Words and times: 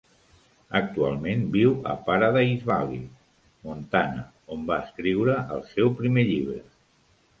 Actualment 0.77 1.43
viu 1.55 1.75
a 1.91 1.93
Paradise 2.07 2.67
Valley, 2.69 3.01
Montana, 3.67 4.25
on 4.57 4.65
va 4.73 4.81
escriure 4.87 5.37
el 5.57 5.63
seu 5.75 5.93
primer 6.01 6.25
llibre. 6.33 6.61